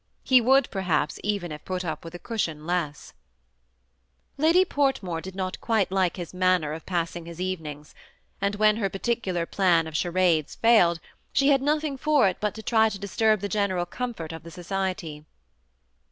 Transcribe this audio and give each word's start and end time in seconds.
He 0.23 0.41
would, 0.41 0.67
perhaps, 0.71 1.19
even 1.23 1.51
have 1.51 1.63
put 1.63 1.85
up 1.85 2.03
with 2.03 2.15
a 2.15 2.17
cushion 2.17 2.65
less. 2.65 3.13
THE 4.35 4.41
SEMI 4.41 4.45
ATTAOHBD 4.45 4.63
COUPLE. 4.63 4.81
147 4.81 4.81
Ladj 4.81 4.91
Portmore 4.91 5.21
did 5.21 5.35
not 5.35 5.61
quite 5.61 5.91
like 5.91 6.17
his 6.17 6.33
manner 6.33 6.73
of 6.73 6.87
passing 6.87 7.27
his 7.27 7.37
evening^; 7.39 7.93
and 8.41 8.55
when 8.55 8.77
her 8.77 8.89
particular 8.89 9.45
plan 9.45 9.85
of 9.85 9.95
charades 9.95 10.55
failed, 10.55 10.99
she 11.33 11.49
had 11.49 11.61
nothing 11.61 11.97
for 11.97 12.27
it 12.27 12.37
but 12.39 12.55
to 12.55 12.63
trj 12.63 12.93
to 12.93 12.97
disturb 12.99 13.41
the 13.41 13.47
general 13.47 13.85
comfort 13.85 14.31
of 14.31 14.41
the 14.41 14.49
societj. 14.49 15.23